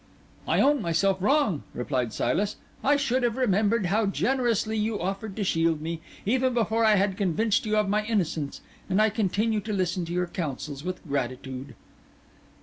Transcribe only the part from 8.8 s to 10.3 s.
and I continue to listen to your